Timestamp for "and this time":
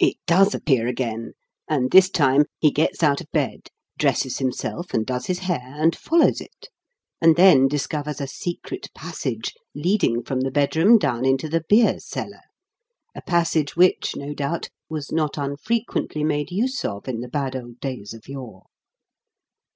1.70-2.46